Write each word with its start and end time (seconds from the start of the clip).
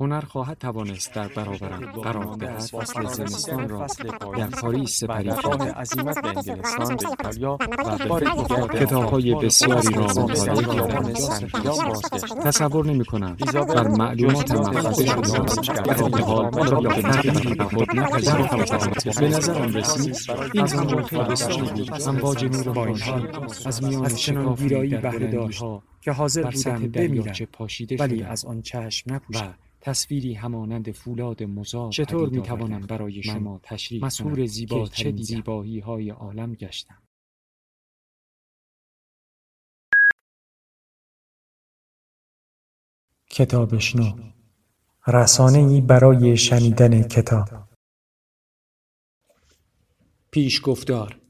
هنر 0.00 0.20
خواهد 0.20 0.58
توانست 0.58 1.14
در 1.14 1.28
برابرم 1.28 1.92
قرار 1.92 2.36
دهد 2.36 2.60
فصل 2.60 3.06
زمستان 3.06 3.68
را 3.68 3.86
در 4.36 4.46
پاریس 4.46 4.98
سپری 4.98 5.28
کرده 5.28 5.72
عظیمت 5.72 6.22
به 6.22 6.28
انگلستان 6.28 6.96
به 6.96 7.08
ایتالیا 7.08 7.58
و 7.60 8.08
بار 8.08 8.20
دیگر 8.20 8.66
کتابهای 8.66 9.34
بسیاری 9.34 9.94
را 9.94 10.04
مطالعه 10.04 10.62
کردم 10.62 11.12
تصور 12.44 12.86
نمی 12.86 13.04
کنم 13.04 13.36
بر 13.52 13.88
معلومات 13.88 14.50
محفظه 14.50 15.06
شده 15.06 15.80
در 15.82 16.22
حال 16.22 16.68
را 16.68 16.80
به 16.80 17.02
تغییر 17.02 17.62
خود 17.62 17.96
نپذیرفتم 17.96 19.20
به 19.20 19.28
نظرم 19.28 19.76
رسید. 19.76 20.16
این 20.54 20.66
زمان 20.66 21.02
بسیاری 21.30 21.82
بود 21.82 22.02
امواج 22.08 22.44
نور 22.44 22.68
بانشی 22.72 23.12
از 23.66 23.84
میان 23.84 24.08
شکاف 24.08 24.62
بهره 24.62 25.26
داشت 25.26 25.62
که 26.00 26.12
حاضر 26.12 26.42
بودم 26.42 26.88
بمیرم 26.88 27.34
ولی 27.98 28.22
از 28.22 28.44
آن 28.44 28.62
چشم 28.62 29.14
نپوشم 29.14 29.54
تصویری 29.80 30.34
همانند 30.34 30.90
فولاد 30.90 31.42
مزار 31.42 31.92
چطور 31.92 32.28
می 32.28 32.42
توانم 32.42 32.80
برای 32.80 33.22
شما 33.22 33.60
تشریح 33.62 34.04
مسهور 34.04 34.46
زیبا 34.46 34.86
چه 34.86 35.12
زیبایی 35.16 35.80
های 35.80 36.10
عالم 36.10 36.54
گشتم. 36.54 37.02
کتابشنو. 43.30 44.32
رسانه 45.06 45.58
ای 45.58 45.80
برای 45.80 46.36
شنیدن 46.36 47.02
کتاب. 47.02 47.48
پیشگفتار. 50.30 51.20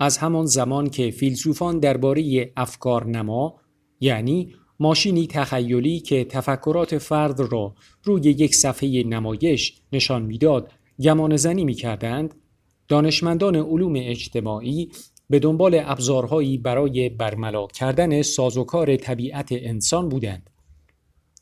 از 0.00 0.18
همان 0.18 0.46
زمان 0.46 0.90
که 0.90 1.10
فیلسوفان 1.10 1.78
درباره 1.78 2.52
افکار 2.56 3.06
نما 3.06 3.60
یعنی 4.00 4.56
ماشینی 4.80 5.26
تخیلی 5.26 6.00
که 6.00 6.24
تفکرات 6.24 6.98
فرد 6.98 7.40
را 7.40 7.74
روی 8.04 8.22
یک 8.22 8.54
صفحه 8.54 9.02
نمایش 9.02 9.80
نشان 9.92 10.22
می‌داد 10.22 10.72
گمان 11.02 11.36
زنی 11.36 11.64
می 11.64 11.74
کردند 11.74 12.34
دانشمندان 12.88 13.56
علوم 13.56 13.92
اجتماعی 13.96 14.90
به 15.30 15.38
دنبال 15.38 15.80
ابزارهایی 15.84 16.58
برای 16.58 17.08
برملا 17.08 17.66
کردن 17.66 18.22
سازوکار 18.22 18.96
طبیعت 18.96 19.48
انسان 19.50 20.08
بودند. 20.08 20.50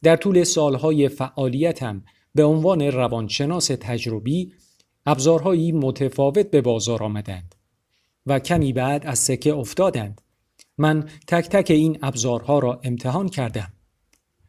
در 0.03 0.17
طول 0.17 0.45
سالهای 0.45 1.09
فعالیتم 1.09 2.05
به 2.35 2.45
عنوان 2.45 2.83
روانشناس 2.83 3.67
تجربی 3.67 4.53
ابزارهایی 5.07 5.73
متفاوت 5.73 6.51
به 6.51 6.61
بازار 6.61 7.03
آمدند 7.03 7.55
و 8.27 8.39
کمی 8.39 8.73
بعد 8.73 9.07
از 9.07 9.19
سکه 9.19 9.55
افتادند. 9.55 10.22
من 10.79 11.09
تک 11.27 11.49
تک 11.49 11.71
این 11.71 11.99
ابزارها 12.03 12.59
را 12.59 12.81
امتحان 12.85 13.29
کردم. 13.29 13.73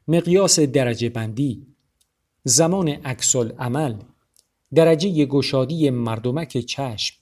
مقیاس 0.07 0.59
درجه 0.59 1.09
بندی، 1.09 1.67
زمان 2.43 2.97
اکسل 3.03 3.51
عمل، 3.51 3.95
درجه 4.75 5.25
گشادی 5.25 5.89
مردمک 5.89 6.57
چشم، 6.57 7.15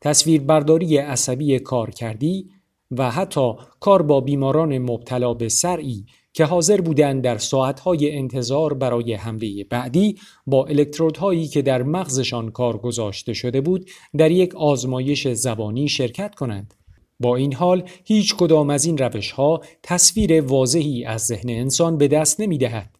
تصویربرداری 0.00 0.96
عصبی 0.96 1.58
کار 1.58 1.90
کردی 1.90 2.50
و 2.90 3.10
حتی 3.10 3.52
کار 3.80 4.02
با 4.02 4.20
بیماران 4.20 4.78
مبتلا 4.78 5.34
به 5.34 5.48
سرعی 5.48 6.06
که 6.32 6.44
حاضر 6.44 6.80
بودند 6.80 7.22
در 7.22 7.38
ساعتهای 7.38 8.16
انتظار 8.16 8.74
برای 8.74 9.14
حمله 9.14 9.64
بعدی 9.64 10.18
با 10.46 10.64
الکترودهایی 10.64 11.48
که 11.48 11.62
در 11.62 11.82
مغزشان 11.82 12.50
کار 12.50 12.78
گذاشته 12.78 13.32
شده 13.32 13.60
بود 13.60 13.90
در 14.16 14.30
یک 14.30 14.54
آزمایش 14.54 15.28
زبانی 15.28 15.88
شرکت 15.88 16.34
کنند. 16.34 16.74
با 17.20 17.36
این 17.36 17.54
حال 17.54 17.88
هیچ 18.04 18.34
کدام 18.36 18.70
از 18.70 18.84
این 18.84 18.98
روش 18.98 19.30
ها 19.30 19.60
تصویر 19.82 20.40
واضحی 20.40 21.04
از 21.04 21.26
ذهن 21.26 21.50
انسان 21.50 21.98
به 21.98 22.08
دست 22.08 22.40
نمی 22.40 22.58
دهد. 22.58 22.98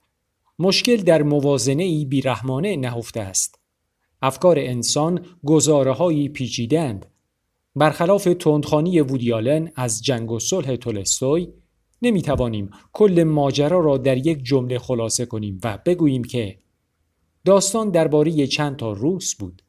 مشکل 0.58 0.96
در 0.96 1.22
موازنه 1.22 1.82
ای 1.82 2.04
بیرحمانه 2.04 2.76
نهفته 2.76 3.20
است. 3.20 3.60
افکار 4.22 4.58
انسان 4.58 5.26
گزاره 5.44 5.92
هایی 5.92 6.28
پیچیدند. 6.28 7.06
برخلاف 7.76 8.28
تندخانی 8.40 9.00
وودیالن 9.00 9.72
از 9.76 10.02
جنگ 10.02 10.30
و 10.30 10.38
صلح 10.38 10.76
تولستوی 10.76 11.48
نمی 12.02 12.22
توانیم 12.22 12.70
کل 12.92 13.24
ماجرا 13.24 13.80
را 13.80 13.98
در 13.98 14.26
یک 14.26 14.42
جمله 14.42 14.78
خلاصه 14.78 15.26
کنیم 15.26 15.60
و 15.64 15.78
بگوییم 15.86 16.24
که 16.24 16.58
داستان 17.44 17.90
درباره 17.90 18.46
چند 18.46 18.76
تا 18.76 18.92
روس 18.92 19.34
بود. 19.34 19.62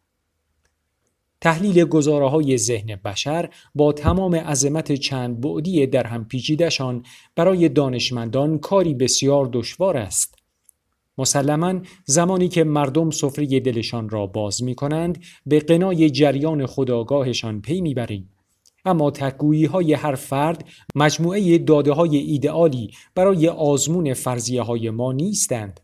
تحلیل 1.41 1.85
گزاره 1.85 2.29
های 2.29 2.57
ذهن 2.57 2.95
بشر 2.95 3.49
با 3.75 3.93
تمام 3.93 4.35
عظمت 4.35 4.91
چند 4.93 5.41
بعدی 5.41 5.87
در 5.87 6.07
هم 6.07 6.25
پیچیدشان 6.25 7.03
برای 7.35 7.69
دانشمندان 7.69 8.59
کاری 8.59 8.93
بسیار 8.93 9.49
دشوار 9.53 9.97
است. 9.97 10.35
مسلما 11.17 11.81
زمانی 12.05 12.47
که 12.47 12.63
مردم 12.63 13.09
سفره 13.09 13.59
دلشان 13.59 14.09
را 14.09 14.27
باز 14.27 14.63
می 14.63 14.75
کنند 14.75 15.23
به 15.45 15.59
قنای 15.59 16.09
جریان 16.09 16.65
خداگاهشان 16.65 17.61
پی 17.61 17.81
می 17.81 17.93
بریم. 17.93 18.29
اما 18.85 19.11
تکگویی 19.11 19.65
های 19.65 19.93
هر 19.93 20.15
فرد 20.15 20.65
مجموعه 20.95 21.57
داده 21.57 21.91
های 21.91 22.17
برای 23.15 23.47
آزمون 23.47 24.13
فرضیه 24.13 24.61
های 24.61 24.89
ما 24.89 25.11
نیستند. 25.11 25.79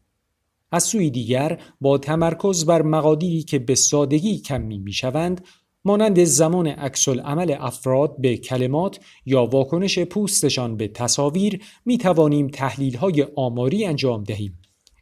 از 0.75 0.83
سوی 0.83 1.09
دیگر 1.09 1.59
با 1.81 1.97
تمرکز 1.97 2.65
بر 2.65 2.81
مقادیری 2.81 3.43
که 3.43 3.59
به 3.59 3.75
سادگی 3.75 4.37
کمی 4.37 4.79
می‌شوند 4.79 5.45
مانند 5.85 6.23
زمان 6.23 6.67
عکس 6.67 7.09
عمل 7.09 7.55
افراد 7.59 8.21
به 8.21 8.37
کلمات 8.37 8.99
یا 9.25 9.45
واکنش 9.45 9.99
پوستشان 9.99 10.77
به 10.77 10.87
تصاویر 10.87 11.61
می 11.85 11.97
توانیم 11.97 12.47
تحلیل 12.47 12.97
های 12.97 13.27
آماری 13.35 13.85
انجام 13.85 14.23
دهیم 14.23 14.59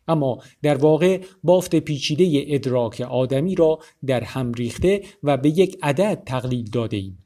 اما 0.08 0.38
در 0.62 0.76
واقع 0.76 1.22
بافت 1.44 1.76
پیچیده 1.76 2.44
ادراک 2.56 3.02
آدمی 3.02 3.56
را 3.56 3.80
در 4.06 4.24
هم 4.24 4.54
ریخته 4.54 5.02
و 5.24 5.38
به 5.38 5.50
یک 5.50 5.78
عدد 5.84 6.24
تقلیل 6.26 6.70
داده 6.70 6.98
ایم. 6.98 7.23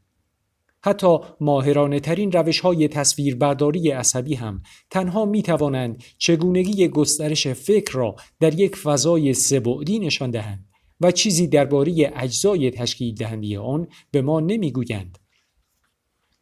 حتی 0.87 1.17
ماهرانه 1.39 1.99
ترین 1.99 2.31
روش 2.31 2.59
های 2.59 2.87
تصویربرداری 2.87 3.91
عصبی 3.91 4.35
هم 4.35 4.61
تنها 4.89 5.25
می 5.25 5.41
توانند 5.41 6.03
چگونگی 6.17 6.87
گسترش 6.87 7.47
فکر 7.47 7.93
را 7.93 8.15
در 8.39 8.59
یک 8.59 8.75
فضای 8.75 9.33
سبعدی 9.33 9.99
نشان 9.99 10.31
دهند 10.31 10.65
و 11.01 11.11
چیزی 11.11 11.47
درباره 11.47 12.11
اجزای 12.15 12.71
تشکیل 12.71 13.15
دهنده 13.15 13.59
آن 13.59 13.87
به 14.11 14.21
ما 14.21 14.39
نمی‌گویند. 14.39 15.17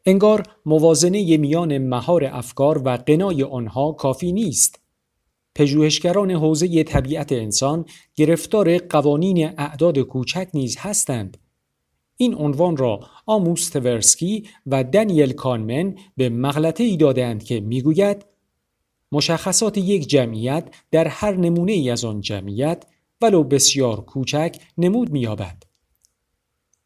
انگار 0.06 0.44
موازنه 0.66 1.38
میان 1.38 1.78
مهار 1.78 2.26
افکار 2.26 2.82
و 2.86 2.90
قنای 2.90 3.44
آنها 3.44 3.92
کافی 3.92 4.32
نیست. 4.32 4.80
پژوهشگران 5.56 6.32
حوزه 6.32 6.84
طبیعت 6.84 7.32
انسان 7.32 7.86
گرفتار 8.16 8.78
قوانین 8.78 9.60
اعداد 9.60 10.00
کوچک 10.00 10.48
نیز 10.54 10.78
هستند 10.80 11.38
این 12.18 12.36
عنوان 12.36 12.78
را 12.78 13.00
آموس 13.26 13.70
تورسکی 13.70 14.48
و 14.66 14.84
دانیل 14.84 15.34
کانمن 15.34 15.96
به 16.18 16.30
مغلطه 16.30 16.84
ای 16.84 16.98
دادند 16.98 17.44
که 17.44 17.60
می‌گوید 17.60 18.26
مشخصات 19.12 19.78
یک 19.78 20.08
جمعیت 20.08 20.76
در 20.92 21.08
هر 21.08 21.36
نمونه 21.36 21.72
ای 21.72 21.90
از 21.90 22.06
آن 22.06 22.22
جمعیت 22.22 22.86
ولو 23.22 23.44
بسیار 23.44 24.02
کوچک 24.02 24.56
نمود 24.78 25.12
مییابد. 25.12 25.64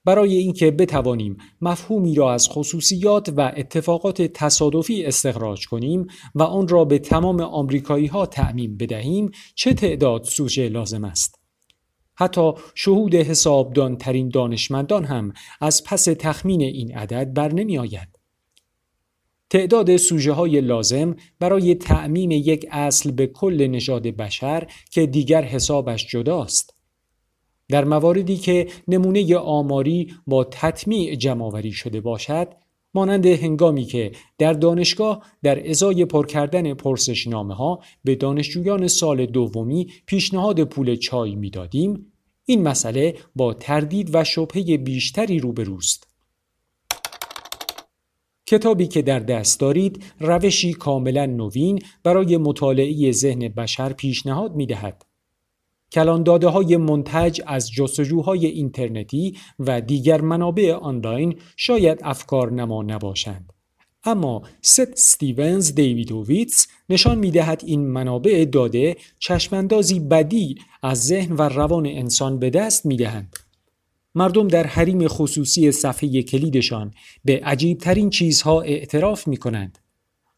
برای 0.05 0.35
اینکه 0.35 0.71
بتوانیم 0.71 1.37
مفهومی 1.61 2.15
را 2.15 2.33
از 2.33 2.49
خصوصیات 2.49 3.33
و 3.37 3.51
اتفاقات 3.57 4.21
تصادفی 4.21 5.05
استخراج 5.05 5.67
کنیم 5.67 6.07
و 6.35 6.43
آن 6.43 6.67
را 6.67 6.85
به 6.85 6.99
تمام 6.99 7.41
آمریکایی 7.41 8.07
ها 8.07 8.25
تعمیم 8.25 8.77
بدهیم 8.77 9.31
چه 9.55 9.73
تعداد 9.73 10.23
سوژه 10.23 10.69
لازم 10.69 11.03
است؟ 11.03 11.38
حتی 12.19 12.51
شهود 12.75 13.15
حسابدان 13.15 13.97
ترین 13.97 14.29
دانشمندان 14.29 15.05
هم 15.05 15.33
از 15.61 15.83
پس 15.83 16.03
تخمین 16.03 16.61
این 16.61 16.97
عدد 16.97 17.33
بر 17.33 17.53
نمی 17.53 17.77
آید. 17.77 18.19
تعداد 19.49 19.97
سوژه 19.97 20.31
های 20.31 20.61
لازم 20.61 21.15
برای 21.39 21.75
تعمیم 21.75 22.31
یک 22.31 22.67
اصل 22.71 23.11
به 23.11 23.27
کل 23.27 23.67
نژاد 23.67 24.03
بشر 24.07 24.67
که 24.91 25.05
دیگر 25.05 25.43
حسابش 25.43 26.07
جداست. 26.07 26.73
در 27.69 27.85
مواردی 27.85 28.37
که 28.37 28.67
نمونه 28.87 29.37
آماری 29.37 30.13
با 30.27 30.43
تطمیع 30.43 31.15
جمعآوری 31.15 31.71
شده 31.71 32.01
باشد 32.01 32.47
مانند 32.93 33.25
هنگامی 33.25 33.85
که 33.85 34.11
در 34.37 34.53
دانشگاه 34.53 35.23
در 35.43 35.69
ازای 35.69 36.05
پر 36.05 36.25
کردن 36.25 36.73
پرسشنامه 36.73 37.53
ها 37.55 37.79
به 38.03 38.15
دانشجویان 38.15 38.87
سال 38.87 39.25
دومی 39.25 39.93
پیشنهاد 40.05 40.63
پول 40.63 40.95
چای 40.95 41.49
دادیم 41.49 42.11
این 42.45 42.63
مسئله 42.63 43.15
با 43.35 43.53
تردید 43.53 44.15
و 44.15 44.23
شبهه 44.23 44.77
بیشتری 44.77 45.39
روبروست 45.39 46.09
کتابی 48.47 48.87
که 48.87 49.01
در 49.01 49.19
دست 49.19 49.59
دارید 49.59 50.03
روشی 50.19 50.73
کاملا 50.73 51.25
نوین 51.25 51.79
برای 52.03 52.37
مطالعه 52.37 53.11
ذهن 53.11 53.47
بشر 53.47 53.93
پیشنهاد 53.93 54.55
می 54.55 54.65
دهد. 54.65 55.05
کلان 55.91 56.23
داده 56.23 56.47
های 56.47 56.77
منتج 56.77 57.41
از 57.47 57.71
جستجوهای 57.71 58.45
اینترنتی 58.45 59.37
و 59.59 59.81
دیگر 59.81 60.21
منابع 60.21 60.73
آنلاین 60.73 61.35
شاید 61.57 61.99
افکار 62.03 62.51
نما 62.51 62.83
نباشند. 62.83 63.53
اما 64.03 64.41
ست 64.61 64.95
ستیونز 64.95 65.75
دیویدوویتس 65.75 66.67
نشان 66.89 67.17
می 67.17 67.31
دهد 67.31 67.61
این 67.65 67.87
منابع 67.87 68.45
داده 68.45 68.97
چشماندازی 69.19 69.99
بدی 69.99 70.55
از 70.83 71.05
ذهن 71.05 71.35
و 71.35 71.41
روان 71.41 71.85
انسان 71.85 72.39
به 72.39 72.49
دست 72.49 72.85
می 72.85 72.97
دهند. 72.97 73.35
مردم 74.15 74.47
در 74.47 74.67
حریم 74.67 75.07
خصوصی 75.07 75.71
صفحه 75.71 76.23
کلیدشان 76.23 76.93
به 77.25 77.39
عجیبترین 77.43 78.09
چیزها 78.09 78.61
اعتراف 78.61 79.27
می 79.27 79.37
کنند. 79.37 79.77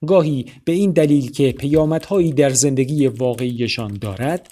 گاهی 0.07 0.45
به 0.65 0.71
این 0.71 0.91
دلیل 0.91 1.31
که 1.31 1.51
پیامدهایی 1.51 2.33
در 2.33 2.49
زندگی 2.49 3.07
واقعیشان 3.07 3.93
دارد 3.93 4.51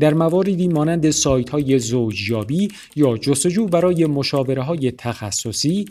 در 0.00 0.14
مواردی 0.14 0.68
مانند 0.68 1.10
سایت 1.10 1.50
های 1.50 1.78
زوجیابی 1.78 2.68
یا 2.96 3.16
جستجو 3.16 3.66
برای 3.66 4.06
مشاوره 4.06 4.62
های 4.62 4.90
تخصصی 4.90 5.84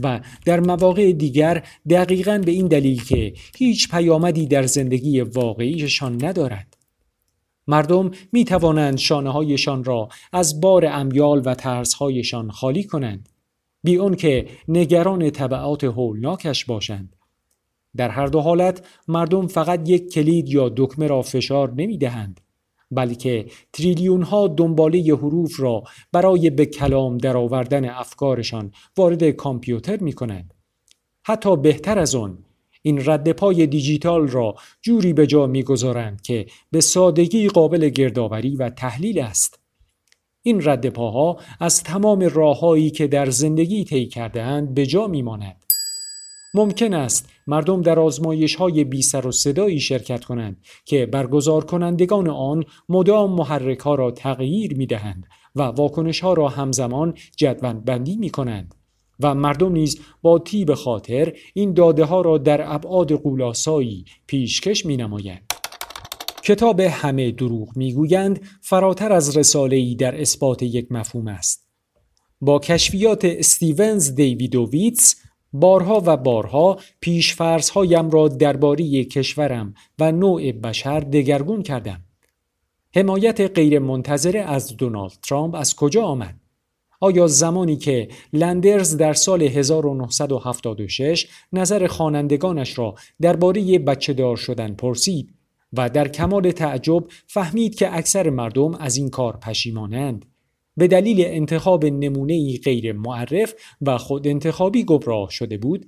و 0.00 0.20
در 0.44 0.60
مواقع 0.60 1.12
دیگر 1.12 1.66
دقیقا 1.90 2.42
به 2.44 2.52
این 2.52 2.66
دلیل 2.66 3.04
که 3.04 3.32
هیچ 3.56 3.90
پیامدی 3.90 4.46
در 4.46 4.62
زندگی 4.66 5.20
واقعیشان 5.20 6.24
ندارد. 6.24 6.76
مردم 7.66 8.10
می 8.32 8.44
توانند 8.44 8.98
شانه 8.98 9.32
هایشان 9.32 9.84
را 9.84 10.08
از 10.32 10.60
بار 10.60 10.86
امیال 10.86 11.42
و 11.44 11.54
ترسهایشان 11.54 12.50
خالی 12.50 12.84
کنند 12.84 13.28
بی 13.82 13.96
اون 13.96 14.14
که 14.14 14.46
نگران 14.68 15.30
طبعات 15.30 15.84
هولناکش 15.84 16.64
باشند. 16.64 17.16
در 17.96 18.08
هر 18.08 18.26
دو 18.26 18.40
حالت 18.40 18.86
مردم 19.08 19.46
فقط 19.46 19.88
یک 19.88 20.12
کلید 20.12 20.48
یا 20.48 20.68
دکمه 20.76 21.06
را 21.06 21.22
فشار 21.22 21.72
نمی 21.72 21.98
دهند 21.98 22.40
بلکه 22.90 23.46
تریلیون 23.72 24.22
ها 24.22 24.48
دنباله 24.48 25.14
حروف 25.14 25.60
را 25.60 25.82
برای 26.12 26.50
به 26.50 26.66
کلام 26.66 27.18
درآوردن 27.18 27.88
افکارشان 27.88 28.72
وارد 28.96 29.30
کامپیوتر 29.30 29.96
می 29.96 30.12
کنند. 30.12 30.54
حتی 31.26 31.56
بهتر 31.56 31.98
از 31.98 32.14
آن 32.14 32.38
این 32.82 33.02
رد 33.06 33.32
پای 33.32 33.66
دیجیتال 33.66 34.28
را 34.28 34.54
جوری 34.82 35.12
به 35.12 35.26
جا 35.26 35.46
می‌گذارند 35.46 36.22
که 36.22 36.46
به 36.70 36.80
سادگی 36.80 37.48
قابل 37.48 37.88
گردآوری 37.88 38.56
و 38.56 38.70
تحلیل 38.70 39.18
است. 39.18 39.60
این 40.42 40.60
رد 40.64 40.88
پاها 40.88 41.40
از 41.60 41.82
تمام 41.82 42.20
راههایی 42.20 42.90
که 42.90 43.06
در 43.06 43.30
زندگی 43.30 43.84
طی 43.84 44.06
کردهاند 44.06 44.74
به 44.74 44.86
جا 44.86 45.06
میماند. 45.06 45.63
ممکن 46.54 46.94
است 46.94 47.28
مردم 47.46 47.82
در 47.82 47.98
آزمایش 47.98 48.54
های 48.54 48.84
بی 48.84 49.02
سر 49.02 49.26
و 49.26 49.32
صدایی 49.32 49.80
شرکت 49.80 50.24
کنند 50.24 50.56
که 50.84 51.06
برگزار 51.06 51.64
کنندگان 51.64 52.30
آن 52.30 52.64
مدام 52.88 53.32
محرک 53.32 53.78
ها 53.78 53.94
را 53.94 54.10
تغییر 54.10 54.76
می 54.76 54.86
دهند 54.86 55.26
و 55.54 55.62
واکنش 55.62 56.20
ها 56.20 56.32
را 56.32 56.48
همزمان 56.48 57.14
جدول 57.36 57.72
بندی 57.72 58.16
می 58.16 58.30
کنند 58.30 58.74
و 59.20 59.34
مردم 59.34 59.72
نیز 59.72 60.00
با 60.22 60.38
تیب 60.38 60.74
خاطر 60.74 61.32
این 61.54 61.72
داده 61.72 62.04
ها 62.04 62.20
را 62.20 62.38
در 62.38 62.74
ابعاد 62.74 63.12
قولاسایی 63.12 64.04
پیشکش 64.26 64.86
می 64.86 64.96
نمایند. 64.96 65.52
کتاب 66.42 66.80
همه 66.80 67.30
دروغ 67.30 67.76
می‌گویند 67.76 68.40
فراتر 68.60 69.12
از 69.12 69.36
رساله‌ای 69.36 69.94
در 69.94 70.20
اثبات 70.20 70.62
یک 70.62 70.92
مفهوم 70.92 71.28
است. 71.28 71.68
با 72.40 72.58
کشفیات 72.58 73.24
استیونز 73.24 74.14
دیویدوویتس 74.14 75.16
بارها 75.54 76.02
و 76.06 76.16
بارها 76.16 76.78
هایم 77.74 78.10
را 78.10 78.28
درباره 78.28 79.04
کشورم 79.04 79.74
و 79.98 80.12
نوع 80.12 80.52
بشر 80.52 81.00
دگرگون 81.00 81.62
کردم. 81.62 82.00
حمایت 82.94 83.40
غیر 83.40 83.78
منتظره 83.78 84.40
از 84.40 84.76
دونالد 84.76 85.12
ترامپ 85.22 85.54
از 85.54 85.76
کجا 85.76 86.02
آمد؟ 86.02 86.34
آیا 87.00 87.26
زمانی 87.26 87.76
که 87.76 88.08
لندرز 88.32 88.96
در 88.96 89.12
سال 89.12 89.42
1976 89.42 91.26
نظر 91.52 91.86
خوانندگانش 91.86 92.78
را 92.78 92.94
درباره 93.20 93.78
بچه 93.78 94.12
دار 94.12 94.36
شدن 94.36 94.74
پرسید 94.74 95.34
و 95.72 95.90
در 95.90 96.08
کمال 96.08 96.50
تعجب 96.50 97.04
فهمید 97.26 97.74
که 97.74 97.96
اکثر 97.96 98.30
مردم 98.30 98.74
از 98.74 98.96
این 98.96 99.10
کار 99.10 99.36
پشیمانند 99.36 100.26
به 100.76 100.88
دلیل 100.88 101.16
انتخاب 101.20 101.84
نمونه 101.84 102.58
غیر 102.58 102.92
معرف 102.92 103.54
و 103.80 103.98
خود 103.98 104.28
انتخابی 104.28 104.84
گمراه 104.84 105.30
شده 105.30 105.58
بود 105.58 105.86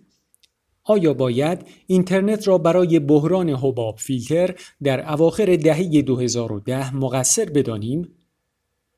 آیا 0.85 1.15
باید 1.15 1.67
اینترنت 1.87 2.49
را 2.49 2.59
برای 2.59 2.99
بحران 2.99 3.50
حباب 3.50 3.97
فیلتر 3.99 4.55
در 4.83 5.12
اواخر 5.12 5.56
دهه 5.56 6.03
2010 6.03 6.97
مقصر 6.97 7.44
بدانیم؟ 7.44 8.09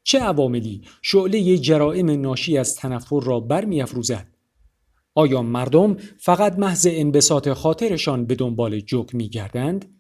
چه 0.02 0.19
عواملی 0.19 0.82
شعله 1.02 1.58
جرائم 1.58 2.11
ناشی 2.11 2.58
از 2.58 2.76
تنفر 2.76 3.20
را 3.20 3.40
برمیافروزد؟ 3.40 4.26
آیا 5.14 5.43
مردم 5.43 5.96
فقط 6.19 6.58
محض 6.58 6.87
انبساط 6.90 7.49
خاطرشان 7.49 8.26
به 8.26 8.35
دنبال 8.35 8.81
جوک 8.81 9.14
میگردند؟ 9.14 9.98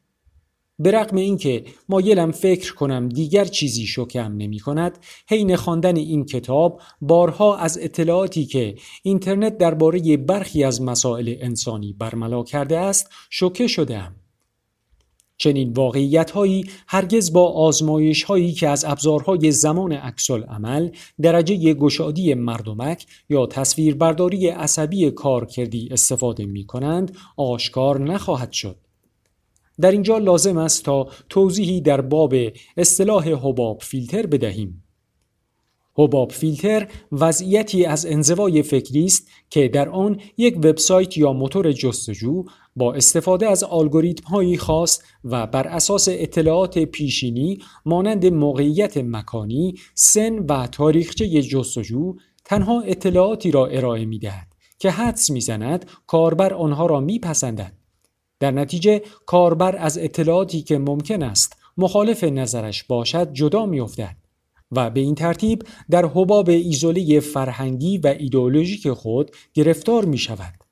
به 0.78 0.90
رغم 0.90 1.16
اینکه 1.16 1.64
مایلم 1.88 2.30
فکر 2.30 2.74
کنم 2.74 3.08
دیگر 3.08 3.44
چیزی 3.44 3.86
شکم 3.86 4.36
نمی 4.36 4.58
کند 4.58 4.98
حین 5.28 5.56
خواندن 5.56 5.96
این 5.96 6.24
کتاب 6.24 6.80
بارها 7.00 7.56
از 7.56 7.78
اطلاعاتی 7.82 8.46
که 8.46 8.74
اینترنت 9.02 9.58
درباره 9.58 10.16
برخی 10.16 10.64
از 10.64 10.82
مسائل 10.82 11.34
انسانی 11.40 11.92
برملا 11.92 12.42
کرده 12.42 12.78
است 12.78 13.10
شوکه 13.30 13.66
شدم 13.66 14.14
چنین 15.38 15.72
واقعیت 15.72 16.30
هایی 16.30 16.64
هرگز 16.86 17.32
با 17.32 17.52
آزمایش 17.52 18.22
هایی 18.22 18.52
که 18.52 18.68
از 18.68 18.84
ابزارهای 18.84 19.52
زمان 19.52 19.92
اکسل 19.92 20.42
عمل 20.42 20.90
درجه 21.22 21.74
گشادی 21.74 22.34
مردمک 22.34 23.06
یا 23.28 23.46
تصویربرداری 23.46 24.48
عصبی 24.48 25.10
کارکردی 25.10 25.88
استفاده 25.90 26.46
می 26.46 26.66
کنند 26.66 27.16
آشکار 27.36 28.00
نخواهد 28.00 28.52
شد. 28.52 28.87
در 29.80 29.90
اینجا 29.90 30.18
لازم 30.18 30.56
است 30.56 30.84
تا 30.84 31.08
توضیحی 31.28 31.80
در 31.80 32.00
باب 32.00 32.34
اصطلاح 32.76 33.28
حباب 33.28 33.82
فیلتر 33.82 34.26
بدهیم. 34.26 34.84
حباب 35.98 36.32
فیلتر 36.32 36.88
وضعیتی 37.12 37.84
از 37.84 38.06
انزوای 38.06 38.62
فکری 38.62 39.04
است 39.04 39.28
که 39.50 39.68
در 39.68 39.88
آن 39.88 40.20
یک 40.36 40.56
وبسایت 40.56 41.16
یا 41.16 41.32
موتور 41.32 41.72
جستجو 41.72 42.44
با 42.76 42.94
استفاده 42.94 43.48
از 43.48 43.64
الگوریتم 43.64 44.24
هایی 44.24 44.56
خاص 44.56 45.00
و 45.24 45.46
بر 45.46 45.66
اساس 45.66 46.08
اطلاعات 46.10 46.78
پیشینی 46.78 47.58
مانند 47.86 48.26
موقعیت 48.26 48.96
مکانی، 48.96 49.74
سن 49.94 50.38
و 50.38 50.66
تاریخچه 50.66 51.42
جستجو 51.42 52.14
تنها 52.44 52.80
اطلاعاتی 52.80 53.50
را 53.50 53.66
ارائه 53.66 54.04
می 54.04 54.18
دهد 54.18 54.46
که 54.78 54.90
حدس 54.90 55.30
می‌زند 55.30 55.86
کاربر 56.06 56.54
آنها 56.54 56.86
را 56.86 57.00
میپسندد 57.00 57.77
در 58.40 58.50
نتیجه 58.50 59.02
کاربر 59.26 59.76
از 59.76 59.98
اطلاعاتی 59.98 60.62
که 60.62 60.78
ممکن 60.78 61.22
است 61.22 61.56
مخالف 61.76 62.24
نظرش 62.24 62.84
باشد 62.84 63.32
جدا 63.32 63.66
میافتد 63.66 64.16
و 64.72 64.90
به 64.90 65.00
این 65.00 65.14
ترتیب 65.14 65.62
در 65.90 66.06
حباب 66.06 66.48
ایزوله 66.48 67.20
فرهنگی 67.20 67.98
و 67.98 68.14
ایدئولوژیک 68.18 68.90
خود 68.90 69.30
گرفتار 69.54 70.04
می 70.04 70.18
شود. 70.18 70.67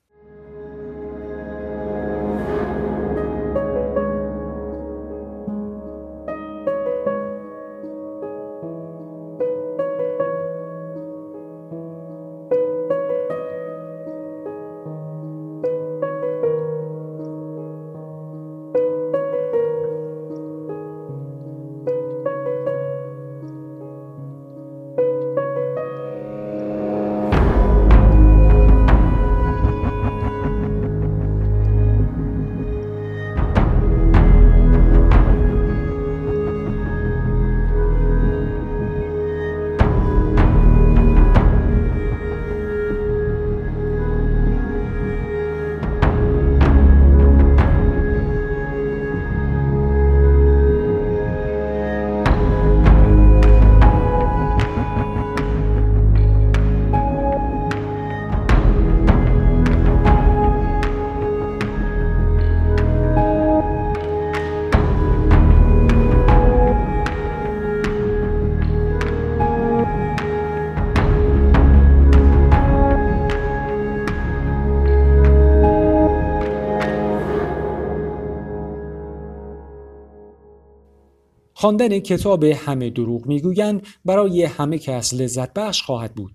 خواندن 81.59 81.99
کتاب 81.99 82.45
همه 82.45 82.91
دروغ 82.91 83.27
می‌گویند 83.27 83.87
برای 84.05 84.43
همه 84.43 84.79
کس 84.79 85.15
لذت 85.15 85.53
بخش 85.53 85.83
خواهد 85.83 86.15
بود. 86.15 86.33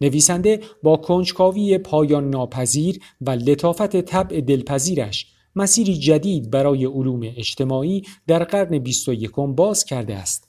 نویسنده 0.00 0.60
با 0.82 0.96
کنجکاوی 0.96 1.78
پایان 1.78 2.30
ناپذیر 2.30 3.00
و 3.20 3.30
لطافت 3.30 4.00
طبع 4.00 4.40
دلپذیرش 4.40 5.26
مسیری 5.56 5.98
جدید 5.98 6.50
برای 6.50 6.84
علوم 6.84 7.20
اجتماعی 7.22 8.02
در 8.26 8.44
قرن 8.44 8.78
21 8.78 9.30
باز 9.30 9.84
کرده 9.84 10.16
است. 10.16 10.48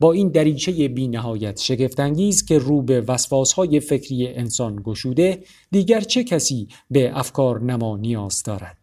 با 0.00 0.12
این 0.12 0.28
دریچه 0.28 0.88
بی 0.88 1.08
نهایت 1.08 1.60
شگفتانگیز 1.60 2.44
که 2.44 2.58
رو 2.58 2.82
به 2.82 3.00
وسواسهای 3.00 3.80
فکری 3.80 4.28
انسان 4.28 4.82
گشوده 4.84 5.44
دیگر 5.70 6.00
چه 6.00 6.24
کسی 6.24 6.68
به 6.90 7.18
افکار 7.18 7.60
نما 7.60 7.96
نیاز 7.96 8.42
دارد؟ 8.42 8.78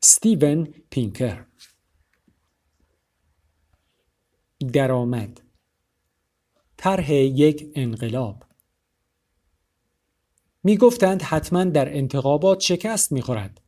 ستیون 0.00 0.68
پینکر 0.90 1.49
درآمد 4.72 5.40
طرح 6.76 7.12
یک 7.12 7.72
انقلاب 7.74 8.44
می 10.64 10.76
گفتند 10.76 11.22
حتما 11.22 11.64
در 11.64 11.96
انتخابات 11.96 12.60
شکست 12.60 13.12
می 13.12 13.22
خورد. 13.22 13.60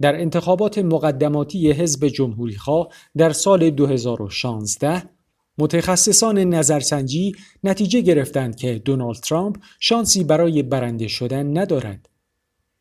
در 0.00 0.20
انتخابات 0.20 0.78
مقدماتی 0.78 1.72
حزب 1.72 2.08
جمهوریخواه 2.08 2.88
در 3.16 3.32
سال 3.32 3.70
2016 3.70 5.02
متخصصان 5.58 6.38
نظرسنجی 6.38 7.32
نتیجه 7.64 8.00
گرفتند 8.00 8.56
که 8.56 8.78
دونالد 8.78 9.16
ترامپ 9.16 9.56
شانسی 9.80 10.24
برای 10.24 10.62
برنده 10.62 11.08
شدن 11.08 11.58
ندارد. 11.58 12.08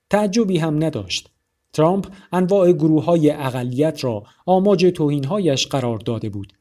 تعجبی 0.10 0.58
هم 0.58 0.84
نداشت. 0.84 1.30
ترامپ 1.74 2.08
انواع 2.32 2.72
گروه 2.72 3.04
های 3.04 3.32
اقلیت 3.32 4.04
را 4.04 4.24
آماج 4.46 4.86
توهینهایش 4.86 5.68
قرار 5.68 5.98
داده 5.98 6.30
بود. 6.30 6.57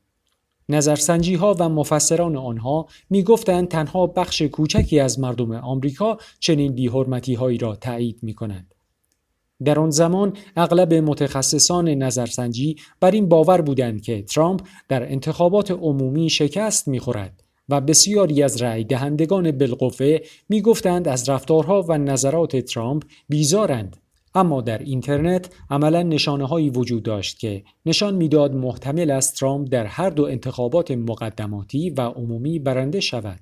نظرسنجی 0.68 1.35
ها 1.35 1.56
و 1.58 1.68
مفسران 1.68 2.37
آنها 2.37 2.87
می 3.11 3.23
گفتند 3.23 3.68
تنها 3.68 4.06
بخش 4.06 4.42
کوچکی 4.42 5.00
از 5.00 5.20
مردم 5.20 5.52
آمریکا 5.52 6.18
چنین 6.40 6.75
بیحرمتی 6.75 7.35
هایی 7.35 7.58
را 7.58 7.76
تایید 7.76 8.18
می 8.23 8.35
کنند. 8.35 8.75
در 9.64 9.78
آن 9.78 9.90
زمان 9.90 10.37
اغلب 10.56 10.94
متخصصان 10.94 11.88
نظرسنجی 11.88 12.76
بر 13.00 13.11
این 13.11 13.28
باور 13.28 13.61
بودند 13.61 14.02
که 14.02 14.23
ترامپ 14.23 14.61
در 14.88 15.12
انتخابات 15.12 15.70
عمومی 15.70 16.30
شکست 16.30 16.88
می‌خورد 16.88 17.42
و 17.68 17.80
بسیاری 17.80 18.42
از 18.42 18.62
رأی 18.62 18.85
دهندگان 18.85 19.50
بالقوه 19.50 20.18
می‌گفتند 20.49 21.08
از 21.08 21.28
رفتارها 21.28 21.82
و 21.82 21.99
نظرات 21.99 22.56
ترامپ 22.56 23.04
بیزارند 23.28 23.96
اما 24.37 24.61
در 24.61 24.78
اینترنت 24.78 25.55
عملا 25.71 26.02
نشانه 26.02 26.47
هایی 26.47 26.71
وجود 26.71 27.02
داشت 27.02 27.38
که 27.38 27.64
نشان 27.87 28.14
می‌داد 28.14 28.55
محتمل 28.55 29.11
است 29.11 29.35
ترامپ 29.35 29.69
در 29.69 29.87
هر 29.87 30.11
دو 30.11 30.25
انتخابات 30.25 30.90
مقدماتی 30.90 31.90
و 31.90 32.00
عمومی 32.00 32.59
برنده 32.59 33.00
شود 33.00 33.40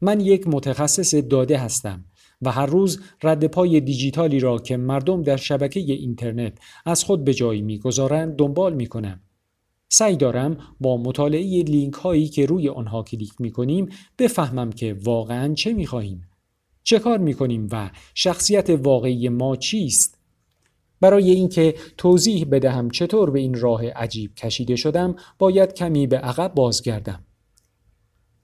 من 0.00 0.20
یک 0.20 0.48
متخصص 0.48 1.14
داده 1.14 1.58
هستم 1.58 2.04
و 2.42 2.50
هر 2.50 2.66
روز 2.66 3.00
رد 3.22 3.46
پای 3.46 3.80
دیجیتالی 3.80 4.40
را 4.40 4.58
که 4.58 4.76
مردم 4.76 5.22
در 5.22 5.36
شبکه 5.36 5.80
اینترنت 5.80 6.58
از 6.86 7.04
خود 7.04 7.24
به 7.24 7.34
جایی 7.34 7.62
می‌گذارند 7.62 8.36
دنبال 8.36 8.74
می 8.74 8.86
کنم. 8.86 9.20
سعی 9.88 10.16
دارم 10.16 10.56
با 10.80 10.96
مطالعه 10.96 11.62
لینک 11.62 11.94
هایی 11.94 12.28
که 12.28 12.46
روی 12.46 12.68
آنها 12.68 13.02
کلیک 13.02 13.32
می 13.38 13.50
کنیم 13.50 13.88
بفهمم 14.18 14.72
که 14.72 14.96
واقعا 15.04 15.54
چه 15.54 15.72
می 15.72 15.86
خواهیم. 15.86 16.29
چه 16.90 16.98
کار 16.98 17.18
می 17.18 17.34
کنیم 17.34 17.68
و 17.72 17.90
شخصیت 18.14 18.70
واقعی 18.70 19.28
ما 19.28 19.56
چیست؟ 19.56 20.18
برای 21.00 21.30
اینکه 21.30 21.74
توضیح 21.96 22.46
بدهم 22.50 22.90
چطور 22.90 23.30
به 23.30 23.40
این 23.40 23.60
راه 23.60 23.88
عجیب 23.88 24.34
کشیده 24.34 24.76
شدم 24.76 25.16
باید 25.38 25.74
کمی 25.74 26.06
به 26.06 26.18
عقب 26.18 26.54
بازگردم. 26.54 27.24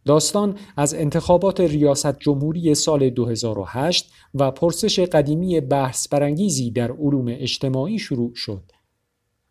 داستان 0.04 0.58
از 0.76 0.94
انتخابات 0.94 1.60
ریاست 1.60 2.18
جمهوری 2.18 2.74
سال 2.74 3.10
2008 3.10 4.12
و 4.34 4.50
پرسش 4.50 5.00
قدیمی 5.00 5.60
بحث 5.60 6.08
برانگیزی 6.08 6.70
در 6.70 6.92
علوم 6.92 7.26
اجتماعی 7.28 7.98
شروع 7.98 8.34
شد. 8.34 8.72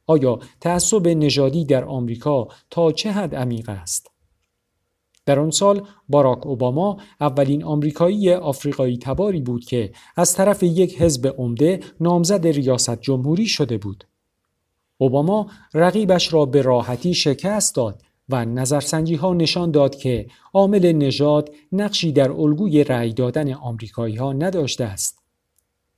آیا 0.08 0.40
تعصب 0.62 1.08
نژادی 1.08 1.66
در 1.66 1.84
آمریکا 1.84 2.48
تا 2.70 2.92
چه 2.92 3.12
حد 3.12 3.36
عمیق 3.36 3.70
است؟ 3.70 4.15
در 5.26 5.40
آن 5.40 5.52
سال 5.52 5.88
باراک 6.10 6.48
اوباما 6.48 6.98
اولین 7.22 7.64
آمریکایی 7.64 8.34
آفریقایی 8.34 8.98
تباری 8.98 9.42
بود 9.42 9.66
که 9.66 9.92
از 10.16 10.34
طرف 10.34 10.64
یک 10.64 11.02
حزب 11.02 11.36
عمده 11.38 11.80
نامزد 12.00 12.48
ریاست 12.48 13.02
جمهوری 13.02 13.46
شده 13.46 13.78
بود. 13.78 14.04
اوباما 14.98 15.48
رقیبش 15.74 16.34
را 16.34 16.46
به 16.46 16.62
راحتی 16.62 17.14
شکست 17.14 17.76
داد 17.76 18.02
و 18.30 18.46
نظرسنجی 18.46 19.16
ها 19.16 19.34
نشان 19.34 19.72
داد 19.72 19.96
که 19.96 20.28
عامل 20.54 20.92
نژاد 20.92 21.52
نقشی 21.72 22.12
در 22.12 22.32
الگوی 22.32 22.84
رأی 22.84 23.14
دادن 23.14 23.54
آمریکایی 23.54 24.16
ها 24.16 24.34
نداشته 24.34 24.84
است. 24.84 25.20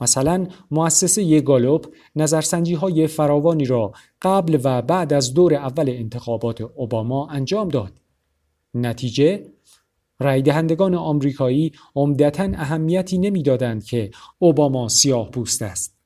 مثلا 0.01 0.47
مؤسسه 0.71 1.41
گالوب 1.41 1.85
نظرسنجی 2.15 2.73
های 2.73 3.07
فراوانی 3.07 3.65
را 3.65 3.91
قبل 4.21 4.59
و 4.63 4.81
بعد 4.81 5.13
از 5.13 5.33
دور 5.33 5.53
اول 5.53 5.89
انتخابات 5.89 6.61
اوباما 6.61 7.27
انجام 7.27 7.69
داد. 7.69 8.06
نتیجه 8.85 9.45
رای 10.19 10.41
دهندگان 10.41 10.95
آمریکایی 10.95 11.71
عمدتا 11.95 12.43
اهمیتی 12.43 13.17
نمی‌دادند 13.17 13.83
که 13.83 14.11
اوباما 14.39 14.87
سیاه 14.87 15.31
پوست 15.31 15.61
است. 15.61 15.97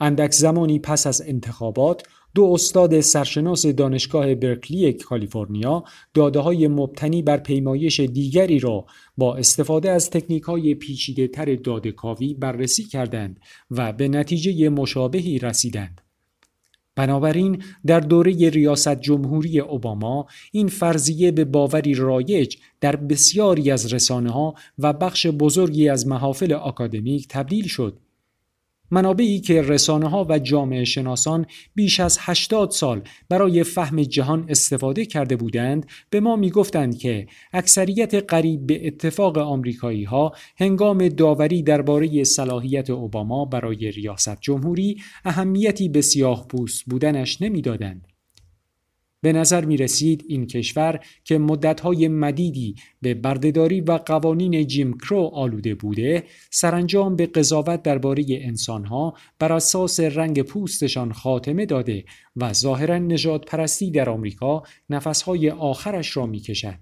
اندک 0.00 0.32
زمانی 0.32 0.78
پس 0.78 1.06
از 1.06 1.22
انتخابات 1.26 2.02
دو 2.34 2.44
استاد 2.44 3.00
سرشناس 3.00 3.66
دانشگاه 3.66 4.34
برکلی 4.34 4.92
کالیفرنیا 4.92 5.84
داده 6.14 6.40
های 6.40 6.68
مبتنی 6.68 7.22
بر 7.22 7.36
پیمایش 7.36 8.00
دیگری 8.00 8.58
را 8.58 8.86
با 9.16 9.36
استفاده 9.36 9.90
از 9.90 10.10
تکنیک 10.10 10.42
های 10.42 10.74
پیچیده 10.74 11.28
تر 11.28 11.54
دادکاوی 11.54 12.34
بررسی 12.34 12.84
کردند 12.84 13.40
و 13.70 13.92
به 13.92 14.08
نتیجه 14.08 14.68
مشابهی 14.68 15.38
رسیدند. 15.38 16.07
بنابراین 16.98 17.62
در 17.86 18.00
دوره 18.00 18.50
ریاست 18.50 19.00
جمهوری 19.00 19.60
اوباما 19.60 20.26
این 20.52 20.68
فرضیه 20.68 21.30
به 21.30 21.44
باوری 21.44 21.94
رایج 21.94 22.56
در 22.80 22.96
بسیاری 22.96 23.70
از 23.70 23.92
رسانه 23.92 24.30
ها 24.30 24.54
و 24.78 24.92
بخش 24.92 25.26
بزرگی 25.26 25.88
از 25.88 26.06
محافل 26.06 26.52
آکادمیک 26.52 27.28
تبدیل 27.28 27.66
شد. 27.66 27.98
منابعی 28.90 29.40
که 29.40 29.62
رسانه 29.62 30.08
ها 30.08 30.26
و 30.28 30.38
جامعه 30.38 30.84
شناسان 30.84 31.46
بیش 31.74 32.00
از 32.00 32.18
80 32.20 32.70
سال 32.70 33.02
برای 33.28 33.64
فهم 33.64 34.02
جهان 34.02 34.46
استفاده 34.48 35.06
کرده 35.06 35.36
بودند 35.36 35.86
به 36.10 36.20
ما 36.20 36.36
می 36.36 36.50
گفتند 36.50 36.98
که 36.98 37.26
اکثریت 37.52 38.14
قریب 38.14 38.66
به 38.66 38.86
اتفاق 38.86 39.38
آمریکایی 39.38 40.04
ها 40.04 40.32
هنگام 40.56 41.08
داوری 41.08 41.62
درباره 41.62 42.24
صلاحیت 42.24 42.90
اوباما 42.90 43.44
برای 43.44 43.90
ریاست 43.90 44.40
جمهوری 44.40 44.96
اهمیتی 45.24 45.88
به 45.88 46.00
سیاه 46.00 46.46
پوست 46.48 46.84
بودنش 46.84 47.42
نمی‌دادند. 47.42 48.07
به 49.20 49.32
نظر 49.32 49.64
می 49.64 49.76
رسید 49.76 50.24
این 50.28 50.46
کشور 50.46 51.00
که 51.24 51.38
مدتهای 51.38 52.08
مدیدی 52.08 52.74
به 53.02 53.14
بردهداری 53.14 53.80
و 53.80 53.92
قوانین 53.92 54.66
جیم 54.66 54.98
کرو 54.98 55.30
آلوده 55.34 55.74
بوده 55.74 56.24
سرانجام 56.50 57.16
به 57.16 57.26
قضاوت 57.26 57.82
درباره 57.82 58.24
انسانها 58.28 59.14
بر 59.38 59.52
اساس 59.52 60.00
رنگ 60.00 60.42
پوستشان 60.42 61.12
خاتمه 61.12 61.66
داده 61.66 62.04
و 62.36 62.52
ظاهرا 62.52 62.98
نجات 62.98 63.44
پرستی 63.44 63.90
در 63.90 64.10
آمریکا 64.10 64.62
نفسهای 64.90 65.50
آخرش 65.50 66.16
را 66.16 66.26
می 66.26 66.40
کشد. 66.40 66.78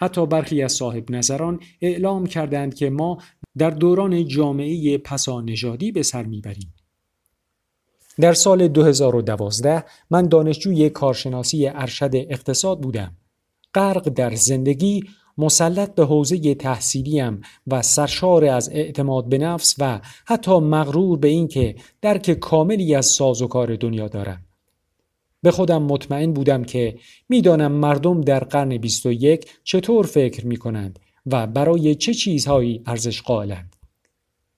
حتی 0.00 0.26
برخی 0.26 0.62
از 0.62 0.72
صاحب 0.72 1.10
نظران 1.10 1.60
اعلام 1.80 2.26
کردند 2.26 2.74
که 2.74 2.90
ما 2.90 3.18
در 3.58 3.70
دوران 3.70 4.26
جامعه 4.26 4.98
پسا 4.98 5.40
نژادی 5.40 5.92
به 5.92 6.02
سر 6.02 6.22
می‌بریم. 6.22 6.73
در 8.20 8.32
سال 8.32 8.68
2012 8.68 9.84
من 10.10 10.28
دانشجوی 10.28 10.90
کارشناسی 10.90 11.66
ارشد 11.66 12.10
اقتصاد 12.14 12.80
بودم. 12.80 13.16
غرق 13.74 14.08
در 14.08 14.34
زندگی 14.34 15.04
مسلط 15.38 15.94
به 15.94 16.04
حوزه 16.04 16.54
تحصیلیم 16.54 17.40
و 17.66 17.82
سرشار 17.82 18.44
از 18.44 18.68
اعتماد 18.72 19.28
به 19.28 19.38
نفس 19.38 19.74
و 19.78 20.00
حتی 20.24 20.58
مغرور 20.58 21.18
به 21.18 21.28
اینکه 21.28 21.74
درک 22.02 22.30
کاملی 22.30 22.94
از 22.94 23.06
سازوکار 23.06 23.76
دنیا 23.76 24.08
دارم. 24.08 24.42
به 25.42 25.50
خودم 25.50 25.82
مطمئن 25.82 26.32
بودم 26.32 26.64
که 26.64 26.98
می‌دانم 27.28 27.72
مردم 27.72 28.20
در 28.20 28.44
قرن 28.44 28.76
21 28.76 29.50
چطور 29.64 30.06
فکر 30.06 30.46
می 30.46 30.56
کنند 30.56 30.98
و 31.26 31.46
برای 31.46 31.94
چه 31.94 32.14
چیزهایی 32.14 32.82
ارزش 32.86 33.22
قائلند. 33.22 33.73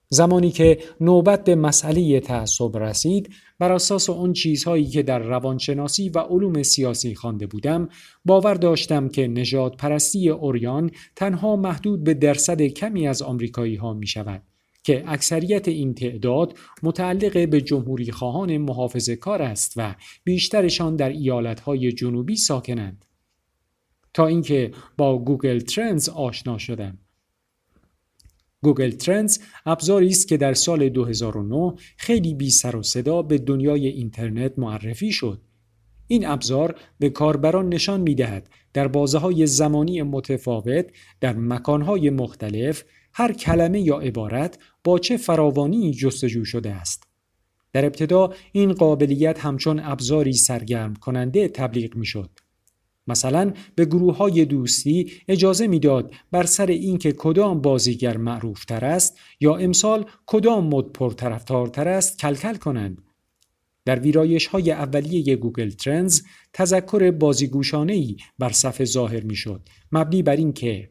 زمانی 0.08 0.50
که 0.50 0.78
نوبت 1.00 1.44
به 1.44 1.54
مسئله 1.54 2.20
تعصب 2.20 2.78
رسید 2.78 3.30
بر 3.58 3.72
اساس 3.72 4.10
اون 4.10 4.32
چیزهایی 4.32 4.86
که 4.86 5.02
در 5.02 5.18
روانشناسی 5.18 6.08
و 6.08 6.18
علوم 6.18 6.62
سیاسی 6.62 7.14
خوانده 7.14 7.46
بودم 7.46 7.88
باور 8.24 8.54
داشتم 8.54 9.08
که 9.08 9.28
نجات 9.28 9.76
پرستی 9.76 10.28
اوریان 10.28 10.90
تنها 11.16 11.56
محدود 11.56 12.04
به 12.04 12.14
درصد 12.14 12.62
کمی 12.62 13.08
از 13.08 13.22
آمریکایی 13.22 13.76
ها 13.76 13.94
می 13.94 14.06
شود 14.06 14.42
که 14.86 15.04
اکثریت 15.06 15.68
این 15.68 15.94
تعداد 15.94 16.58
متعلق 16.82 17.48
به 17.48 17.60
جمهوری 17.60 18.12
خواهان 18.12 18.58
محافظ 18.58 19.10
کار 19.10 19.42
است 19.42 19.72
و 19.76 19.94
بیشترشان 20.24 20.96
در 20.96 21.08
ایالتهای 21.08 21.92
جنوبی 21.92 22.36
ساکنند. 22.36 23.04
تا 24.14 24.26
اینکه 24.26 24.70
با 24.96 25.18
گوگل 25.18 25.58
ترندز 25.58 26.08
آشنا 26.08 26.58
شدم. 26.58 26.98
گوگل 28.66 28.90
ترندز 28.90 29.38
ابزاری 29.66 30.08
است 30.08 30.28
که 30.28 30.36
در 30.36 30.54
سال 30.54 30.88
2009 30.88 31.74
خیلی 31.96 32.34
بی 32.34 32.50
سر 32.50 32.76
و 32.76 32.82
صدا 32.82 33.22
به 33.22 33.38
دنیای 33.38 33.86
اینترنت 33.86 34.52
معرفی 34.58 35.12
شد. 35.12 35.40
این 36.06 36.26
ابزار 36.26 36.74
به 36.98 37.10
کاربران 37.10 37.68
نشان 37.68 38.00
می 38.00 38.14
دهد 38.14 38.50
در 38.72 38.88
بازه 38.88 39.18
های 39.18 39.46
زمانی 39.46 40.02
متفاوت 40.02 40.86
در 41.20 41.36
مکانهای 41.36 42.10
مختلف 42.10 42.84
هر 43.14 43.32
کلمه 43.32 43.80
یا 43.80 43.98
عبارت 43.98 44.58
با 44.84 44.98
چه 44.98 45.16
فراوانی 45.16 45.92
جستجو 45.94 46.44
شده 46.44 46.70
است. 46.70 47.04
در 47.72 47.84
ابتدا 47.84 48.32
این 48.52 48.72
قابلیت 48.72 49.38
همچون 49.38 49.80
ابزاری 49.80 50.32
سرگرم 50.32 50.94
کننده 50.94 51.48
تبلیغ 51.48 51.96
می 51.96 52.06
شد. 52.06 52.30
مثلا 53.06 53.52
به 53.74 53.84
گروه 53.84 54.16
های 54.16 54.44
دوستی 54.44 55.12
اجازه 55.28 55.66
می‌داد 55.66 56.14
بر 56.30 56.46
سر 56.46 56.66
اینکه 56.66 57.12
کدام 57.12 57.60
بازیگر 57.60 58.16
معروف 58.16 58.64
تر 58.64 58.84
است 58.84 59.18
یا 59.40 59.56
امسال 59.56 60.04
کدام 60.26 60.66
مد 60.66 60.84
پرطرفدارتر 60.84 61.88
است 61.88 62.18
کلکل 62.18 62.54
کنند. 62.54 63.02
در 63.84 64.00
ویرایش 64.00 64.46
های 64.46 64.70
اولیه 64.70 65.36
گوگل 65.36 65.70
ترندز 65.70 66.22
تذکر 66.52 67.10
بازیگوشانه 67.10 67.92
ای 67.92 68.16
بر 68.38 68.50
صفحه 68.52 68.86
ظاهر 68.86 69.22
می 69.22 69.36
شد 69.36 69.68
مبنی 69.92 70.22
بر 70.22 70.36
اینکه 70.36 70.90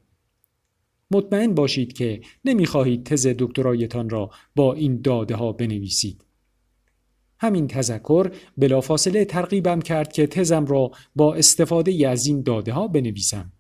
مطمئن 1.12 1.54
باشید 1.54 1.94
که 1.94 2.22
نمی‌خواهید 2.46 3.04
تز 3.04 3.28
دکترایتان 3.40 4.10
را 4.10 4.30
با 4.56 4.74
این 4.74 5.02
داده 5.02 5.36
ها 5.36 5.52
بنویسید. 5.52 6.25
همین 7.46 7.68
تذکر 7.68 8.32
بلافاصله 8.58 9.26
ترغیبم 9.26 9.82
کرد 9.82 10.14
که 10.14 10.28
تزم 10.28 10.66
را 10.66 10.92
با 11.16 11.36
استفاده 11.36 12.10
از 12.10 12.26
این 12.28 12.42
داده 12.42 12.74
ها 12.74 12.88
بنویسم. 12.88 13.52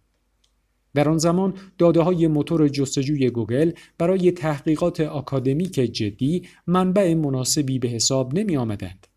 در 0.94 1.10
آن 1.10 1.18
زمان 1.18 1.54
داده 1.77 2.01
های 2.01 2.27
موتور 2.27 2.68
جستجوی 2.68 3.30
گوگل 3.30 3.72
برای 3.98 4.32
تحقیقات 4.32 5.00
آکادمیک 5.01 5.74
جدی 5.74 6.48
منبع 6.68 7.13
مناسبی 7.13 7.80
به 7.80 7.88
حساب 7.88 8.39
نمی 8.39 8.58
آمدند. 8.58 9.08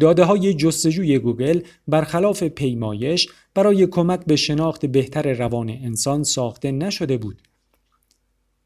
داده 0.00 0.24
های 0.24 0.54
جستجوی 0.54 1.18
گوگل 1.18 1.60
برخلاف 1.88 2.42
پیمایش 2.42 3.28
برای 3.54 3.86
کمک 3.86 4.24
به 4.24 4.36
شناخت 4.36 4.86
بهتر 4.86 5.32
روان 5.32 5.68
انسان 5.68 6.24
ساخته 6.24 6.72
نشده 6.72 7.16
بود. 7.16 7.42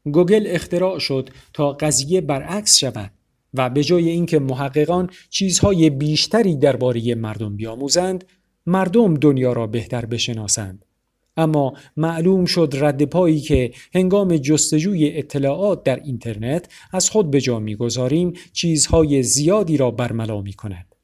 گوگل 0.05 0.43
اختراع 0.47 0.99
شد 0.99 1.29
تا 1.53 1.71
قضیه 1.71 2.21
برعکس 2.21 2.77
شود 2.77 3.11
و 3.57 3.69
به 3.69 3.83
جای 3.83 4.09
اینکه 4.09 4.39
محققان 4.39 5.09
چیزهای 5.29 5.89
بیشتری 5.89 6.55
درباره 6.55 7.15
مردم 7.15 7.55
بیاموزند 7.55 8.23
مردم 8.65 9.13
دنیا 9.13 9.53
را 9.53 9.67
بهتر 9.67 10.05
بشناسند 10.05 10.85
اما 11.37 11.73
معلوم 11.97 12.45
شد 12.45 12.73
رد 12.79 13.03
پایی 13.03 13.39
که 13.39 13.71
هنگام 13.93 14.37
جستجوی 14.37 15.17
اطلاعات 15.17 15.83
در 15.83 15.99
اینترنت 16.03 16.67
از 16.91 17.09
خود 17.09 17.31
به 17.31 17.41
جا 17.41 17.59
می‌گذاریم 17.59 18.33
چیزهای 18.53 19.23
زیادی 19.23 19.77
را 19.77 19.91
برملا 19.91 20.41
می 20.41 20.53
کند. 20.53 20.95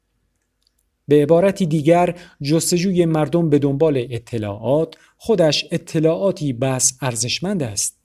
به 1.08 1.22
عبارتی 1.22 1.66
دیگر 1.66 2.18
جستجوی 2.42 3.04
مردم 3.04 3.50
به 3.50 3.58
دنبال 3.58 4.06
اطلاعات 4.10 4.94
خودش 5.16 5.66
اطلاعاتی 5.70 6.52
بس 6.52 6.98
ارزشمند 7.00 7.62
است. 7.62 8.01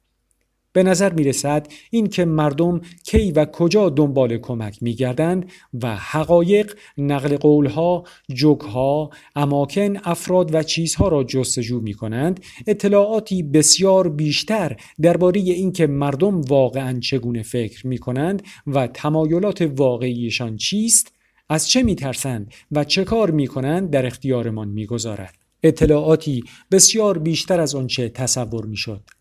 به 0.77 0.83
نظر 0.83 1.13
می 1.13 1.23
رسد 1.23 1.67
این 1.89 2.07
که 2.07 2.25
مردم 2.25 2.81
کی 3.03 3.31
و 3.31 3.45
کجا 3.45 3.89
دنبال 3.89 4.37
کمک 4.37 4.83
می 4.83 4.93
گردند 4.93 5.51
و 5.83 5.95
حقایق، 5.95 6.73
نقل 6.97 7.37
قولها، 7.37 8.03
جوکها، 8.33 9.09
اماکن، 9.35 9.97
افراد 10.03 10.55
و 10.55 10.63
چیزها 10.63 11.07
را 11.07 11.23
جستجو 11.23 11.79
می 11.79 11.93
کنند 11.93 12.39
اطلاعاتی 12.67 13.43
بسیار 13.43 14.09
بیشتر 14.09 14.75
درباره 15.01 15.39
اینکه 15.39 15.87
مردم 15.87 16.41
واقعا 16.41 16.99
چگونه 16.99 17.43
فکر 17.43 17.87
می 17.87 17.97
کنند 17.97 18.43
و 18.67 18.87
تمایلات 18.87 19.71
واقعیشان 19.75 20.57
چیست 20.57 21.13
از 21.49 21.69
چه 21.69 21.83
می 21.83 21.95
ترسند 21.95 22.53
و 22.71 22.83
چه 22.83 23.03
کار 23.03 23.31
می 23.31 23.47
کنند 23.47 23.89
در 23.89 24.05
اختیارمان 24.05 24.67
می 24.67 24.85
گذارد. 24.85 25.33
اطلاعاتی 25.63 26.43
بسیار 26.71 27.17
بیشتر 27.17 27.59
از 27.59 27.75
آنچه 27.75 28.09
تصور 28.09 28.65
می 28.65 28.77
شد. 28.77 29.16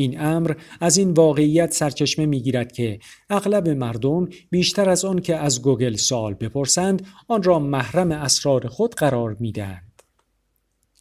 این 0.00 0.20
امر 0.20 0.54
از 0.80 0.96
این 0.96 1.10
واقعیت 1.10 1.72
سرچشمه 1.72 2.26
می‌گیرد 2.26 2.72
که 2.72 2.98
اغلب 3.30 3.68
مردم 3.68 4.28
بیشتر 4.50 4.90
از 4.90 5.04
آن 5.04 5.20
که 5.20 5.36
از 5.36 5.62
گوگل 5.62 5.96
سوال 5.96 6.34
بپرسند 6.34 7.06
آن 7.28 7.42
را 7.42 7.58
محرم 7.58 8.12
اسرار 8.12 8.68
خود 8.68 8.94
قرار 8.94 9.36
می‌دهند. 9.40 10.02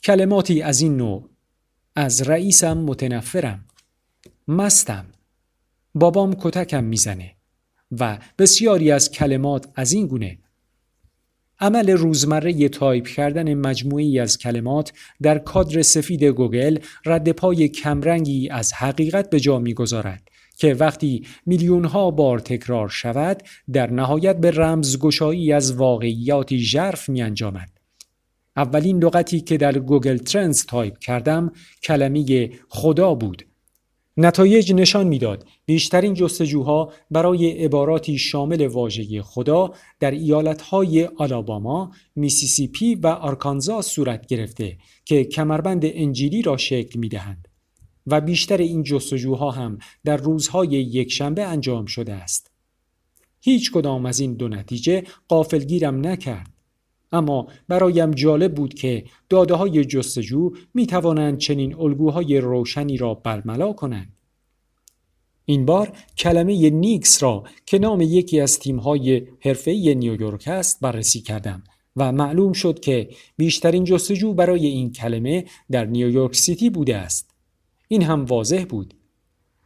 کلماتی 0.03 0.61
از 0.61 0.81
این 0.81 0.97
نوع 0.97 1.29
از 1.95 2.21
رئیسم 2.21 2.77
متنفرم 2.77 3.65
مستم 4.47 5.05
بابام 5.95 6.35
کتکم 6.39 6.83
می‌زنه 6.83 7.35
و 7.91 8.19
بسیاری 8.39 8.91
از 8.91 9.11
کلمات 9.11 9.67
از 9.75 9.93
این 9.93 10.07
گونه 10.07 10.39
عمل 11.59 11.89
روزمره 11.89 12.69
تایپ 12.69 13.07
کردن 13.07 13.53
مجموعی 13.53 14.19
از 14.19 14.37
کلمات 14.37 14.93
در 15.21 15.37
کادر 15.37 15.81
سفید 15.81 16.23
گوگل 16.23 16.77
رد 17.05 17.31
پای 17.31 17.67
کمرنگی 17.67 18.49
از 18.49 18.73
حقیقت 18.73 19.29
به 19.29 19.39
جا 19.39 19.59
می‌گذارد 19.59 20.29
که 20.57 20.73
وقتی 20.73 21.25
میلیون 21.45 21.85
ها 21.85 22.11
بار 22.11 22.39
تکرار 22.39 22.89
شود 22.89 23.43
در 23.73 23.91
نهایت 23.91 24.37
به 24.37 24.51
رمزگشایی 24.51 25.53
از 25.53 25.75
واقعیاتی 25.75 26.59
ژرف 26.59 27.09
می 27.09 27.21
انجامد. 27.21 27.69
اولین 28.57 29.03
لغتی 29.03 29.41
که 29.41 29.57
در 29.57 29.79
Google 29.79 30.17
Trends 30.17 30.65
تایپ 30.65 30.97
کردم 30.97 31.51
کلمه 31.83 32.49
خدا 32.69 33.15
بود 33.15 33.46
نتایج 34.17 34.73
نشان 34.73 35.07
می‌داد 35.07 35.47
بیشترین 35.65 36.13
جستجوها 36.13 36.93
برای 37.11 37.51
عباراتی 37.51 38.17
شامل 38.17 38.67
واژه 38.67 39.21
خدا 39.21 39.73
در 39.99 40.11
ایالتهای 40.11 41.05
آلاباما، 41.05 41.91
میسیسیپی 42.15 42.95
و 42.95 43.07
آرکانزاس 43.07 43.87
صورت 43.87 44.25
گرفته 44.27 44.77
که 45.05 45.23
کمربند 45.23 45.81
انجیلی 45.83 46.41
را 46.41 46.57
شکل 46.57 46.99
می‌دهند 46.99 47.47
و 48.07 48.21
بیشتر 48.21 48.57
این 48.57 48.83
جستجوها 48.83 49.51
هم 49.51 49.77
در 50.03 50.17
روزهای 50.17 50.69
یکشنبه 50.69 51.43
انجام 51.43 51.85
شده 51.85 52.13
است. 52.13 52.51
هیچ 53.41 53.71
کدام 53.71 54.05
از 54.05 54.19
این 54.19 54.33
دو 54.33 54.47
نتیجه 54.47 55.03
غافلگیرم 55.27 56.07
نکرد. 56.07 56.56
اما 57.11 57.47
برایم 57.67 58.11
جالب 58.11 58.53
بود 58.53 58.73
که 58.73 59.03
داده 59.29 59.55
های 59.55 59.85
جستجو 59.85 60.51
می 60.73 60.87
توانند 60.87 61.37
چنین 61.37 61.75
الگوهای 61.75 62.37
روشنی 62.37 62.97
را 62.97 63.13
برملا 63.13 63.73
کنند. 63.73 64.19
این 65.45 65.65
بار 65.65 65.97
کلمه 66.17 66.69
نیکس 66.69 67.23
را 67.23 67.43
که 67.65 67.79
نام 67.79 68.01
یکی 68.01 68.39
از 68.39 68.59
تیم‌های 68.59 69.27
حرفه‌ای 69.39 69.95
نیویورک 69.95 70.47
است 70.47 70.79
بررسی 70.81 71.21
کردم 71.21 71.63
و 71.95 72.11
معلوم 72.11 72.53
شد 72.53 72.79
که 72.79 73.09
بیشترین 73.37 73.83
جستجو 73.83 74.33
برای 74.33 74.65
این 74.65 74.91
کلمه 74.91 75.45
در 75.71 75.85
نیویورک 75.85 76.35
سیتی 76.35 76.69
بوده 76.69 76.95
است. 76.95 77.29
این 77.87 78.03
هم 78.03 78.25
واضح 78.25 78.65
بود. 78.69 78.93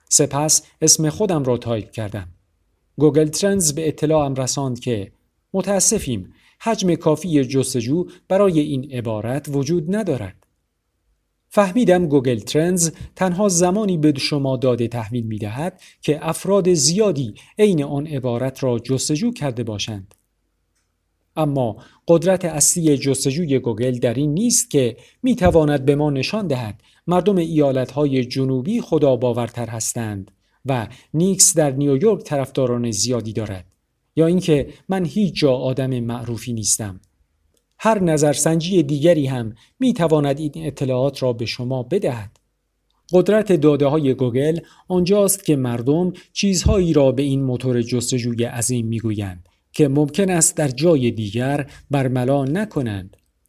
سپس 0.09 0.63
اسم 0.81 1.09
خودم 1.09 1.43
را 1.43 1.57
تایپ 1.57 1.91
کردم. 1.91 2.27
Google 2.97 3.27
Trends 3.27 3.73
به 3.73 3.87
اطلاعم 3.87 4.35
رساند 4.35 4.79
که 4.79 5.11
متاسفیم 5.53 6.33
حجم 6.63 6.95
کافی 6.95 7.45
جستجو 7.45 8.05
برای 8.27 8.59
این 8.59 8.91
عبارت 8.91 9.45
وجود 9.49 9.95
ندارد. 9.95 10.47
فهمیدم 11.49 12.07
Google 12.07 12.39
Trends 12.39 12.91
تنها 13.15 13.49
زمانی 13.49 13.97
به 13.97 14.13
شما 14.19 14.57
داده 14.57 14.87
تحویل 14.87 15.25
می 15.25 15.37
دهد 15.37 15.81
که 16.01 16.29
افراد 16.29 16.73
زیادی 16.73 17.33
عین 17.59 17.83
آن 17.83 18.07
عبارت 18.07 18.63
را 18.63 18.79
جستجو 18.79 19.31
کرده 19.31 19.63
باشند. 19.63 20.15
اما 21.35 21.77
قدرت 22.07 22.45
اصلی 22.45 22.97
جستجوی 22.97 23.59
گوگل 23.59 23.99
در 23.99 24.13
این 24.13 24.33
نیست 24.33 24.71
که 24.71 24.97
می 25.23 25.35
تواند 25.35 25.85
به 25.85 25.95
ما 25.95 26.09
نشان 26.09 26.47
دهد 26.47 26.81
مردم 27.07 27.37
ایالتهای 27.37 28.25
جنوبی 28.25 28.81
خدا 28.81 29.15
باورتر 29.15 29.67
هستند 29.67 30.31
و 30.65 30.87
نیکس 31.13 31.57
در 31.57 31.71
نیویورک 31.71 32.23
طرفداران 32.23 32.91
زیادی 32.91 33.33
دارد 33.33 33.70
یا 34.15 34.25
اینکه 34.25 34.67
من 34.89 35.05
هیچ 35.05 35.35
جا 35.35 35.51
آدم 35.51 35.99
معروفی 35.99 36.53
نیستم 36.53 36.99
هر 37.79 38.03
نظرسنجی 38.03 38.83
دیگری 38.83 39.27
هم 39.27 39.55
می 39.79 39.93
تواند 39.93 40.39
این 40.39 40.51
اطلاعات 40.55 41.23
را 41.23 41.33
به 41.33 41.45
شما 41.45 41.83
بدهد. 41.83 42.39
قدرت 43.13 43.51
داده 43.51 43.85
های 43.85 44.13
گوگل 44.13 44.59
آنجاست 44.87 45.45
که 45.45 45.55
مردم 45.55 46.13
چیزهایی 46.33 46.93
را 46.93 47.11
به 47.11 47.23
این 47.23 47.43
موتور 47.43 47.81
جستجوی 47.81 48.43
عظیم 48.43 48.87
می‌گویند 48.87 49.49
که 49.71 49.87
ممکن 49.87 50.29
است 50.29 50.57
در 50.57 50.67
جای 50.67 51.11
دیگر 51.11 51.71
برملا 51.91 52.45
نکنند. 52.45 53.17